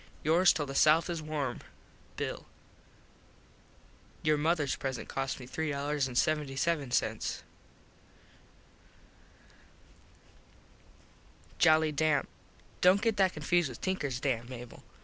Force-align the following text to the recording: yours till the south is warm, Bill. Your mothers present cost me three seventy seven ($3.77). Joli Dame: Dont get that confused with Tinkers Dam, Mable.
yours 0.23 0.51
till 0.51 0.65
the 0.65 0.73
south 0.73 1.11
is 1.11 1.21
warm, 1.21 1.59
Bill. 2.17 2.47
Your 4.23 4.35
mothers 4.35 4.75
present 4.75 5.07
cost 5.07 5.39
me 5.39 5.45
three 5.45 5.71
seventy 5.71 6.55
seven 6.55 6.89
($3.77). 6.89 7.43
Joli 11.59 11.91
Dame: 11.91 12.25
Dont 12.81 12.99
get 12.99 13.17
that 13.17 13.33
confused 13.33 13.69
with 13.69 13.79
Tinkers 13.79 14.19
Dam, 14.19 14.47
Mable. 14.49 14.81